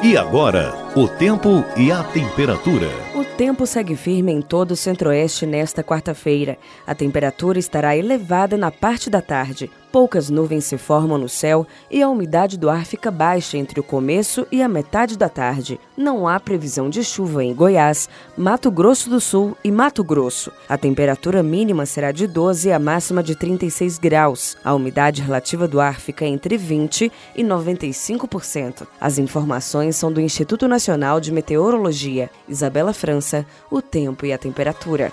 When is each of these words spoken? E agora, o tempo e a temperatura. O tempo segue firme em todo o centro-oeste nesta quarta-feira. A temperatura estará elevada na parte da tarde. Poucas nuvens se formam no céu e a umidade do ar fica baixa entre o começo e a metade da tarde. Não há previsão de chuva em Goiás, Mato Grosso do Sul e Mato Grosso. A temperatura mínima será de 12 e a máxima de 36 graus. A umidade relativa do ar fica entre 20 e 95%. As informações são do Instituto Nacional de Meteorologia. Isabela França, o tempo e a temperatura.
E 0.00 0.16
agora, 0.16 0.72
o 0.94 1.08
tempo 1.08 1.64
e 1.76 1.90
a 1.90 2.04
temperatura. 2.04 2.86
O 3.16 3.24
tempo 3.24 3.66
segue 3.66 3.96
firme 3.96 4.30
em 4.30 4.40
todo 4.40 4.70
o 4.70 4.76
centro-oeste 4.76 5.44
nesta 5.44 5.82
quarta-feira. 5.82 6.56
A 6.86 6.94
temperatura 6.94 7.58
estará 7.58 7.96
elevada 7.96 8.56
na 8.56 8.70
parte 8.70 9.10
da 9.10 9.20
tarde. 9.20 9.68
Poucas 9.98 10.30
nuvens 10.30 10.64
se 10.64 10.78
formam 10.78 11.18
no 11.18 11.28
céu 11.28 11.66
e 11.90 12.00
a 12.00 12.08
umidade 12.08 12.56
do 12.56 12.70
ar 12.70 12.86
fica 12.86 13.10
baixa 13.10 13.58
entre 13.58 13.80
o 13.80 13.82
começo 13.82 14.46
e 14.52 14.62
a 14.62 14.68
metade 14.68 15.18
da 15.18 15.28
tarde. 15.28 15.80
Não 15.96 16.28
há 16.28 16.38
previsão 16.38 16.88
de 16.88 17.02
chuva 17.02 17.42
em 17.42 17.52
Goiás, 17.52 18.08
Mato 18.36 18.70
Grosso 18.70 19.10
do 19.10 19.20
Sul 19.20 19.56
e 19.64 19.72
Mato 19.72 20.04
Grosso. 20.04 20.52
A 20.68 20.78
temperatura 20.78 21.42
mínima 21.42 21.84
será 21.84 22.12
de 22.12 22.28
12 22.28 22.68
e 22.68 22.72
a 22.72 22.78
máxima 22.78 23.24
de 23.24 23.34
36 23.34 23.98
graus. 23.98 24.56
A 24.64 24.72
umidade 24.72 25.20
relativa 25.20 25.66
do 25.66 25.80
ar 25.80 25.98
fica 25.98 26.24
entre 26.24 26.56
20 26.56 27.10
e 27.34 27.42
95%. 27.42 28.86
As 29.00 29.18
informações 29.18 29.96
são 29.96 30.12
do 30.12 30.20
Instituto 30.20 30.68
Nacional 30.68 31.18
de 31.18 31.32
Meteorologia. 31.32 32.30
Isabela 32.48 32.92
França, 32.92 33.44
o 33.68 33.82
tempo 33.82 34.24
e 34.24 34.32
a 34.32 34.38
temperatura. 34.38 35.12